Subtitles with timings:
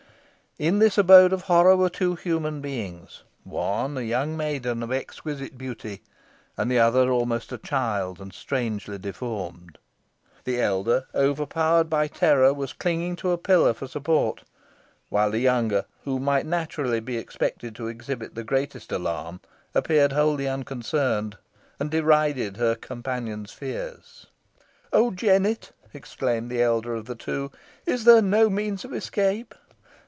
[0.59, 5.57] In this abode of horror were two human beings one, a young maiden of exquisite
[5.57, 6.03] beauty;
[6.57, 9.77] and the other, almost a child, and strangely deformed.
[10.43, 14.43] The elder, overpowered by terror, was clinging to a pillar for support,
[15.07, 19.39] while the younger, who might naturally be expected to exhibit the greatest alarm,
[19.73, 21.37] appeared wholly unconcerned,
[21.79, 24.27] and derided her companion's fears.
[24.91, 27.51] "Oh, Jennet!" exclaimed the elder of the two,
[27.85, 29.55] "is there no means of escape?"